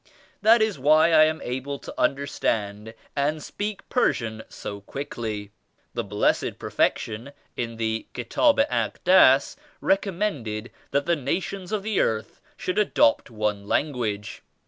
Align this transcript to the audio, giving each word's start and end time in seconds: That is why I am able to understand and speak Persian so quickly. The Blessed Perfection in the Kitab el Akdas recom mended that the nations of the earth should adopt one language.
That 0.41 0.63
is 0.63 0.79
why 0.79 1.11
I 1.11 1.25
am 1.25 1.41
able 1.43 1.77
to 1.77 1.93
understand 1.95 2.95
and 3.15 3.37
speak 3.43 3.87
Persian 3.87 4.41
so 4.49 4.81
quickly. 4.81 5.51
The 5.93 6.03
Blessed 6.03 6.57
Perfection 6.57 7.33
in 7.55 7.75
the 7.75 8.07
Kitab 8.13 8.57
el 8.59 8.65
Akdas 8.89 9.55
recom 9.79 10.15
mended 10.15 10.71
that 10.89 11.05
the 11.05 11.15
nations 11.15 11.71
of 11.71 11.83
the 11.83 11.99
earth 11.99 12.41
should 12.57 12.79
adopt 12.79 13.29
one 13.29 13.67
language. 13.67 14.41